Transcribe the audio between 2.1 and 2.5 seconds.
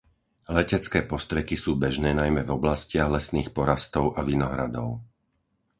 najmä